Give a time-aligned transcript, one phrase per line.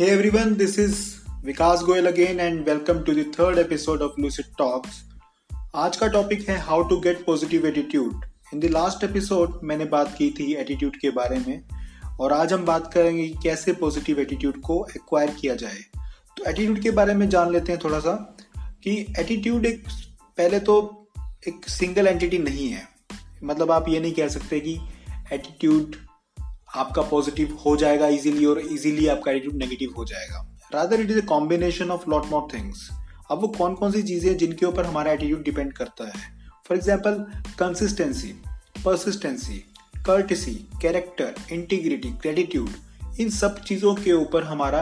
[0.00, 4.94] Hey everyone, this is Goyal again and welcome to the third episode of Lucid Talks.
[5.74, 10.14] आज का topic है how to get positive attitude in the last episode मैंने बात
[10.18, 11.62] की थी attitude के बारे में
[12.20, 15.84] और आज हम बात करेंगे कि कैसे पॉजिटिव एटीट्यूड को एक्वायर किया जाए।
[16.36, 18.14] तो एटीट्यूड के बारे में जान लेते हैं थोड़ा सा
[18.84, 19.84] कि एटीट्यूड एक
[20.36, 20.78] पहले तो
[21.48, 22.88] एक सिंगल एंटिटी नहीं है।
[23.44, 24.78] मतलब आप ये नहीं कह सकते कि
[25.32, 25.96] एटीट्यूड
[26.76, 31.20] आपका पॉजिटिव हो जाएगा इजीली और इजीली आपका एटीट्यूड नेगेटिव हो जाएगा। Rather it is
[31.20, 32.88] a combination of lot more things
[33.30, 36.22] अब वो कौन कौन सी चीज़ें जिनके ऊपर हमारा एटीट्यूड डिपेंड करता है?
[36.66, 37.24] For example
[37.58, 38.32] consistency
[38.84, 39.64] persistence
[40.06, 44.80] courtesy character integrity gratitude इन सब चीज़ों के ऊपर हमारा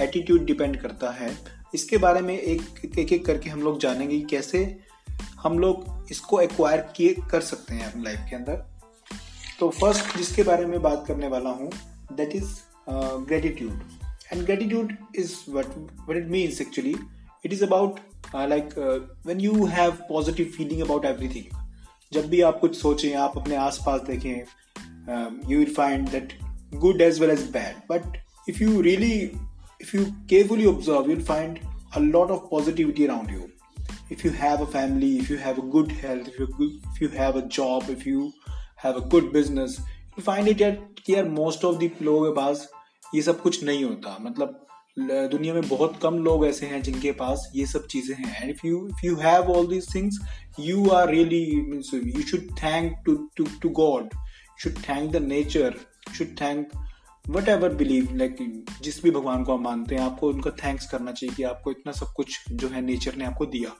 [0.00, 1.30] एटीट्यूड डिपेंड करता है।
[1.74, 4.64] इसके बारे में एक एक एक करके हम लोग जानेंगे कैसे
[5.42, 8.64] हम लोग इसको एक्वायर किए, कर सकते हैं अपनी लाइफ के अंदर।
[9.60, 11.70] तो फ़र्स्ट जिसके बारे में बात करने वाला हूँ
[12.12, 12.48] that is
[13.26, 13.82] gratitude
[14.32, 15.66] and gratitude is what
[16.08, 16.96] what it means actually
[17.44, 18.00] it is about
[18.36, 18.68] like
[19.26, 21.44] when you have positive feeling about everything
[22.12, 24.38] जब भी आप कुछ सोचें, आप अपने आस पास देखें
[25.50, 26.32] you will find that
[26.74, 28.02] good as well as bad but
[28.48, 29.14] if you really
[29.82, 31.58] if you carefully observe, you'll find
[31.96, 33.40] a lot of positivity around you
[34.28, 37.42] have a family, if you have a good health, if you if you have a
[37.56, 38.32] job, if you
[38.84, 42.34] have a good business you find it at कि यार most of the लोगों के
[42.36, 42.68] पास
[43.14, 44.66] ये सब कुछ नहीं होता। मतलब
[44.98, 48.66] दुनिया में बहुत कम लोग ऐसे हैं जिनके पास ये सब चीज़ें हैं। And if
[48.66, 50.18] you if you have all these things
[50.60, 54.14] you are really means you should thank to to to God
[54.62, 55.76] should thank the nature
[56.16, 56.72] should thank
[57.48, 58.36] whatever believe like
[58.82, 61.92] जिस भी भगवान को आप मानते हैं, आपको उनका थैंक्स करना चाहिए कि आपको इतना
[61.92, 63.74] सब कुछ जो है नेचर ने आपको दिया।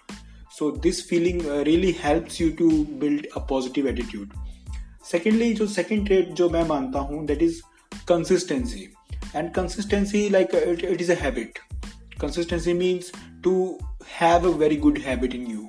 [0.59, 2.70] So this feeling really helps you to
[3.01, 4.33] build a positive attitude
[5.05, 7.61] secondly जो सेकेंड ट्रेड जो मैं मानता हूँ that is
[8.09, 8.89] consistency
[9.37, 11.58] and consistency like it is a habit
[12.20, 13.13] consistency means
[13.45, 13.55] to
[14.20, 15.63] have a very good habit in you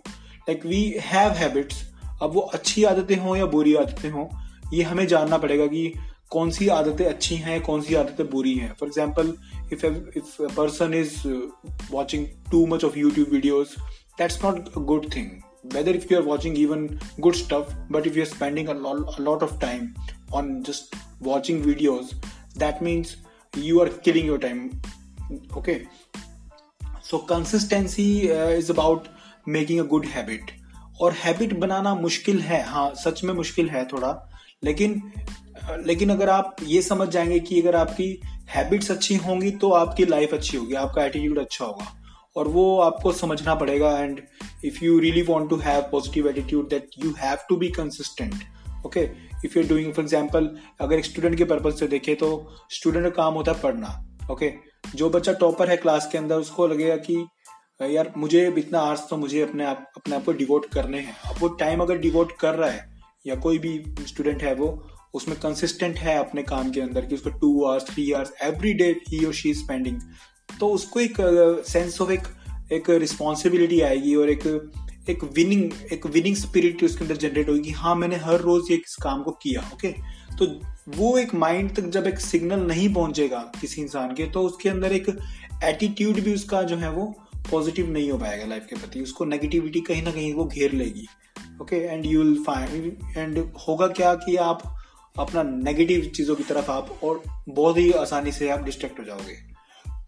[0.50, 1.84] like we have habits
[2.22, 4.28] अब वो अच्छी आदतें हों या बुरी आदतें हों,
[4.74, 5.94] ये हमें जानना पड़ेगा कि
[6.32, 9.34] कौन सी आदतें अच्छी हैं, कौन सी आदतें बुरी हैं। For example
[9.74, 11.16] if if person is
[11.92, 13.70] watching too much of YouTube videos
[14.18, 15.30] that's not a good thing
[15.64, 19.22] whether if you are watching even good stuff but if you're spending a lot, a
[19.22, 19.96] lot of time
[20.32, 22.14] on just watching videos
[22.56, 23.18] that means
[23.56, 24.82] you are killing your time
[25.56, 25.88] okay
[27.02, 29.08] so consistency uh, is about
[29.46, 30.42] making a good habit
[31.02, 34.30] और habit बनाना मुश्किल है हाँ सच में मुश्किल है थोड़ा
[34.64, 35.12] लेकिन
[35.86, 40.34] लेकिन अगर आप ये समझ जाएँगे कि अगर आपकी हैबिट्स अच्छी होंगी तो आपकी लाइफ
[40.34, 42.01] अच्छी होगी आपका एटीट्यूड अच्छा होगा
[42.36, 44.22] और वो आपको समझना पड़ेगा and
[44.66, 48.34] if you really want to have positive attitude that you have to be consistent
[48.86, 49.10] okay
[49.46, 50.50] if you doing for example
[50.82, 52.32] अगर एक स्टूडेंट के पर्पज से देखे तो
[52.72, 54.96] स्टूडेंट का काम होता है पढ़ना ओके okay?
[54.96, 57.16] जो बच्चा टॉपर है क्लास के अंदर, उसको लगेगा कि,
[57.82, 61.36] यार, मुझे इतना आर्ट्स तो मुझे अपने आप अपने आप को डिवोट करने हैं। अब
[61.40, 62.90] वो टाइम अगर डिवोट कर रहा है,
[63.28, 67.30] या कोई भी स्टूडेंट है वो, उसमें कंसिस्टेंट है अपने काम के अंदर कि उसको
[67.30, 70.00] two hours three hours every day he और शी स्पेंडिंग
[70.60, 71.14] तो उसको एक
[71.68, 72.22] सेंस ऑफ़ एक
[72.72, 74.72] एक रिस्पॉन्सिबिलिटी आएगी और एक
[75.10, 79.24] एक विनिंग एक विनिंग स्पिरिट उसके अंदर जनरेट होगी हाँ मैंने हर रोज एक काम
[79.24, 79.88] को किया ओके
[80.40, 80.60] तो
[80.90, 84.92] वो एक माइंड तक जब एक सिग्नल नहीं पहुंचेगा किसी इंसान के तो उसके अंदर
[84.92, 85.20] एक
[85.64, 87.16] एटीट्यूड भी उसका जो है वो
[87.52, 91.08] पॉजिटिव नहीं हो पाएगा लाइफ के प्रति। उसको नेगेटिविटी कहीं ना कहीं वो घेर लेगी
[91.62, 94.78] okay and you will find and होगा क्या कि आप
[95.20, 99.51] अपना नेगेटिव चीज़ों की तरफ़ आप और बहुत ही आसानी से आप डिस्ट्रैक्ट हो जाओगे।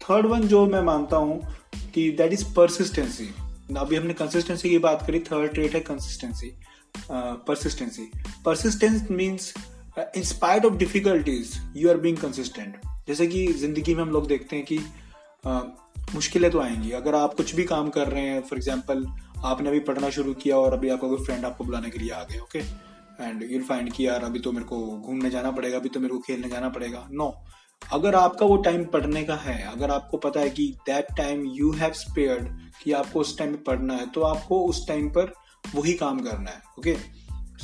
[0.04, 1.56] थर्ड वन जो मैं मानता हूँ
[1.94, 3.28] कि दैट इज़ परसिस्टेंसी
[3.78, 6.52] अभी हमने कंसिस्टेंसी की बात करी थर्ड ट्रेट है consistency
[7.10, 8.10] persistency
[8.44, 9.54] persistence means
[9.98, 12.76] in spite of difficulties you are being consistent
[13.08, 17.34] जैसे कि ज़िंदगी में हम लोग देखते हैं कि uh, मुश्किलें तो आएँगी। अगर आप
[17.34, 19.04] कुछ भी काम कर रहे हैं फॉर एग्ज़ाम्पल
[19.44, 22.22] आपने अभी पढ़ना शुरू किया और अभी आपका कोई फ्रेंड आपको बुलाने के लिए आ
[22.22, 22.58] गए ओके
[23.24, 26.14] एंड यूल फाइंड कि यार अभी तो मेरे को घूमने जाना पड़ेगा अभी तो मेरे
[26.14, 27.63] को खेलने जाना पड़ेगा। No no.
[27.94, 31.72] अगर आपका वो टाइम पढ़ने का है, अगर आपको पता है कि that time you
[31.72, 32.48] have spared
[32.82, 35.32] कि आपको उस टाइम पढ़ना है तो आपको उस टाइम पर
[35.74, 36.96] वही काम करना है ओके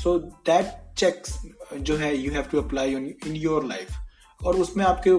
[0.02, 1.36] सो दैट चेक्स
[1.80, 3.88] जो है you have to apply in your life
[4.44, 5.10] और उसमें आपके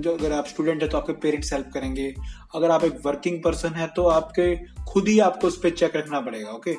[0.00, 2.14] जो अगर आप स्टूडेंट है तो आपके पेरेंट्स हेल्प करेंगे।
[2.54, 6.20] अगर आप एक वर्किंग पर्सन है तो आपके खुद ही आपको उस पर चेक रखना
[6.20, 6.74] पड़ेगा ओके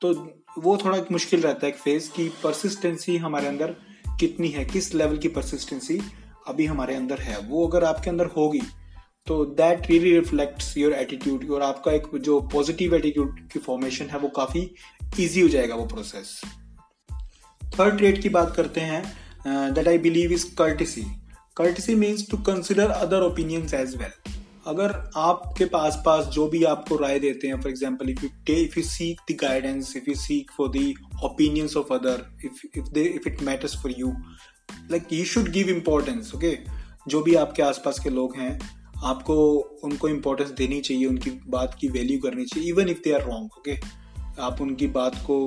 [0.00, 0.14] तो
[0.58, 3.76] वो थोड़ा मुश्किल रहता है एक फ़ेज़ की परसिस्टेंसी हमारे अंदर
[4.20, 6.00] कितनी है, किस लेवल की परसिस्टेंसी
[6.48, 8.62] अभी हमारे अंदर है, वो अगर आपके अंदर होगी
[9.26, 14.18] तो that really reflects your attitude और आपका एक जो पॉजिटिव एटीट्यूड की फॉर्मेशन है,
[14.18, 14.70] वो काफ़ी
[15.20, 16.40] इजी हो जाएगा वो प्रोसेस
[17.62, 19.02] थर्ड ट्रेड की बात करते हैं
[19.74, 21.04] that I believe is courtesy
[21.56, 24.32] courtesy means to consider other opinions as well
[24.66, 28.78] अगर आपके पास पास जो भी आपको राय देते हैं for example if you if
[28.78, 30.92] you seek the guidance if you seek for the
[31.24, 34.12] opinions of other if if they if it matters for you
[34.90, 36.56] like you should give importance okay
[37.08, 38.58] जो भी आपके आसपास के लोग हैं,
[39.04, 39.34] आपको
[39.84, 43.58] उनको importance देनी चाहिए, उनकी बात की वैल्यू करनी चाहिए even if they are wrong
[43.58, 43.78] okay
[44.40, 45.46] आप उनकी बात को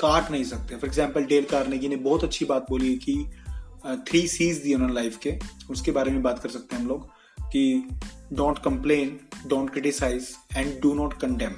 [0.00, 3.24] काट नहीं सकते। फॉर एग्ज़ाम्पल डेल कार्नेगी ने बहुत अच्छी बात बोली कि
[4.08, 5.38] थ्री सीज दी उन्होंने लाइफ के।
[5.70, 7.08] उसके बारे में बात कर सकते हैं हम लोग
[7.52, 7.88] कि
[8.32, 11.54] don't complain don't criticise and do not condemn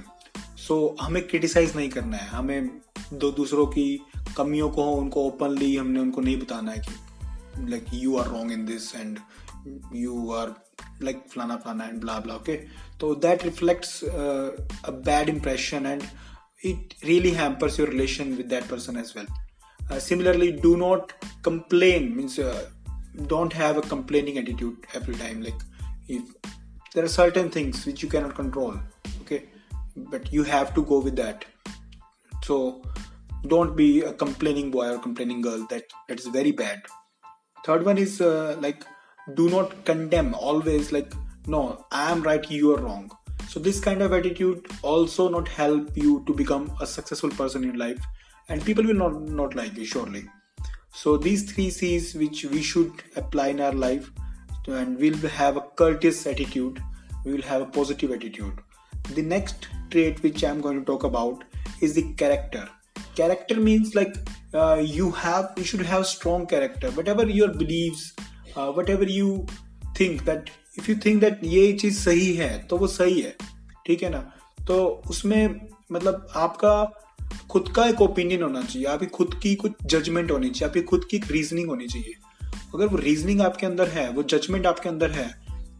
[0.58, 2.70] so हमें क्रिटिसाइज नहीं करना है, हमें
[3.12, 3.86] दो दूसरों की
[4.36, 8.64] कमियों को उनको ओपनली हमने उनको नहीं बताना है कि like you are wrong in
[8.66, 9.18] this and
[9.94, 10.54] you are
[11.02, 12.56] like फलाना फलाना एंड ब्ला ब्ला ओके
[13.00, 16.02] तो that reflects a bad impression and
[16.64, 21.12] it really hampers your relation with that person as well similarly do not
[21.44, 22.40] complain means
[23.28, 26.48] don't have a complaining attitude every time like if
[26.94, 28.74] there are certain things which you cannot control
[29.20, 29.42] okay
[29.98, 31.44] but you have to go with that
[32.42, 32.82] so
[33.46, 35.66] don't be a complaining boy or complaining girl.
[35.70, 36.82] That that is very bad.
[37.64, 38.84] Third one is uh, like
[39.34, 40.34] do not condemn.
[40.34, 41.12] Always like
[41.46, 43.10] no i am right you are wrong.
[43.48, 47.78] So this kind of attitude also not help you to become a successful person in
[47.78, 47.98] life.
[48.48, 50.24] And people will not not like you surely.
[50.92, 54.10] So these three c's which we should apply in our life
[54.66, 56.82] and we'll have a courteous attitude.
[57.24, 58.58] We will have a positive attitude.
[59.14, 61.44] The next trait which i'm going to talk about
[61.82, 62.64] is the character.
[63.16, 64.14] Character means like
[64.54, 66.90] uh, you have you should have strong character.
[66.98, 68.04] Whatever your beliefs
[68.56, 69.28] uh, whatever you
[69.98, 73.36] think that if you think that ये चीज़ सही है तो वो सही है
[73.86, 74.20] ठीक है ना?
[74.66, 76.74] तो उसमें मतलब आपका
[77.50, 81.04] खुद का एक ओपिनियन होना चाहिए आपकी खुद की कुछ जजमेंट होनी चाहिए आपकी खुद
[81.10, 82.14] की एक रीजनिंग होनी चाहिए।
[82.74, 85.28] अगर वो रीजनिंग आपके अंदर है वो जजमेंट आपके अंदर है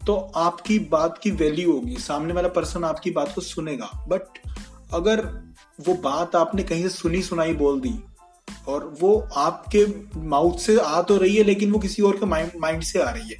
[0.07, 4.39] तो आपकी बात की वैल्यू होगी सामने वाला पर्सन आपकी बात को सुनेगा। बट
[4.93, 5.25] अगर
[5.87, 7.93] वो बात आपने कहीं से सुनी सुनाई बोल दी।
[8.67, 9.85] और वो आपके
[10.19, 12.25] माउथ से आ तो रही है, लेकिन वो किसी और के
[12.59, 13.37] माइंड से आ रही है।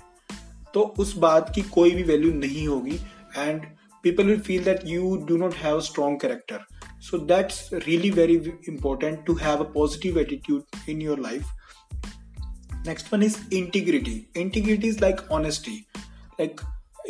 [0.73, 2.99] तो उस बात की कोई भी वैल्यू नहीं होगी।
[3.37, 3.65] And
[4.03, 6.59] people will feel that you do not have a strong character
[7.01, 8.35] so that's really very
[8.69, 11.43] important to have a positive attitude in your life
[12.87, 15.85] next one is integrity integrity is like honesty
[16.31, 16.61] like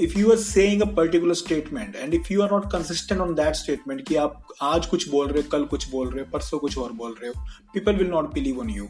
[0.06, 3.54] like you are saying a particular statement and if you are not consistent on that
[3.54, 6.78] statement कि आप आज कुछ बोल रहे हो, कल कुछ बोल रहे हो, परसों कुछ
[6.78, 8.88] और बोल रहे हो people will not believe on you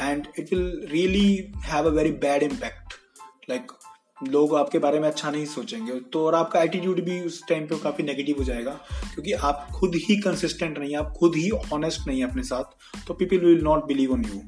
[0.00, 1.36] and it will really
[1.70, 2.94] have a very bad impact.
[3.50, 3.72] Like,
[4.28, 7.78] लोग आपके बारे में अच्छा नहीं सोचेंगे तो और आपका एटीट्यूड भी उस टाइम पे
[7.78, 8.70] काफ़ी नेगेटिव हो जाएगा
[9.14, 12.64] क्योंकि आप खुद ही कंसिस्टेंट नहीं, आप खुद ही ऑनेस्ट नहीं अपने साथ
[13.06, 14.42] तो people will not believe on you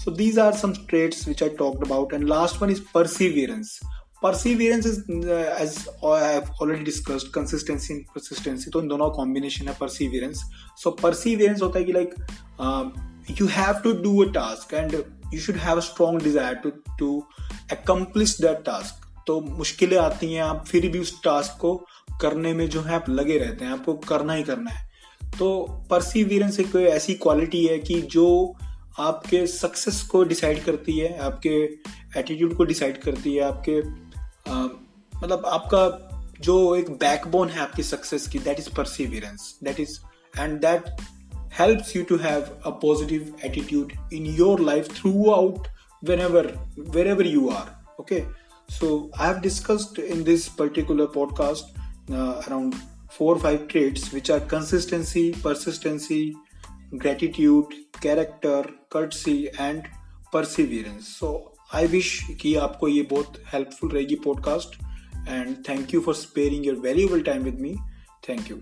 [0.00, 0.52] so these are
[0.88, 3.80] traits which I talked about and last one is perseverance
[4.22, 10.42] perseverance is as already discussed consistency and persistency तो इन दोनों कॉम्बिनेशन है परसिवियरेंस
[10.82, 12.14] सो परसिवियरेंस होता है कि like
[13.40, 14.94] you have to do a task and
[15.34, 17.24] you should have a strong desire to to
[17.72, 21.74] accomplish that task तो मुश्किलें आती हैं, आप फिर भी उस टास्क को
[22.20, 24.90] करने में जो है, आप लगे रहते हैं, आपको करना ही करना है।
[25.38, 28.54] तो परसिवियरेंस एक ऐसी क्वालिटी है कि जो
[28.98, 31.54] आपके सक्सेस को डिसाइड करती है, आपके
[32.20, 33.80] एटीट्यूड को डिसाइड करती है, आपके
[34.47, 35.83] मतलब आपका
[36.41, 39.99] जो एक बैकबोन है आपकी सक्सेस की that is perseverance that is
[40.39, 40.89] and that
[41.59, 44.93] helps you to have a positive attitude in your life
[45.31, 45.67] throughout
[46.19, 46.53] whenever
[47.07, 48.23] wherever you are okay
[48.69, 51.63] So, I have discussed in this particular podcast
[52.11, 52.75] uh, around
[53.09, 56.35] four or five traits which are consistency, persistency,
[56.97, 59.87] gratitude, character, courtesy, and
[60.31, 61.07] perseverance.
[61.07, 64.76] So, I wish कि आपको ये बहुत helpful रहेगी podcast
[65.28, 67.76] and thank you for sparing your valuable time with me
[68.28, 68.56] thank you